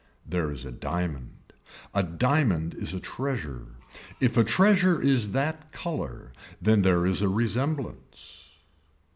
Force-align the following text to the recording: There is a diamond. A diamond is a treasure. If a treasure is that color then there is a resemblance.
There 0.25 0.49
is 0.49 0.65
a 0.65 0.71
diamond. 0.71 1.53
A 1.93 2.01
diamond 2.01 2.73
is 2.73 2.95
a 2.95 2.99
treasure. 2.99 3.67
If 4.19 4.35
a 4.35 4.43
treasure 4.43 4.99
is 4.99 5.29
that 5.33 5.71
color 5.71 6.31
then 6.59 6.81
there 6.81 7.05
is 7.05 7.21
a 7.21 7.29
resemblance. 7.29 8.57